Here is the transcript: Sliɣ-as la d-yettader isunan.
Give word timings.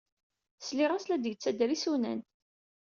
Sliɣ-as 0.65 1.05
la 1.07 1.17
d-yettader 1.17 1.69
isunan. 1.75 2.21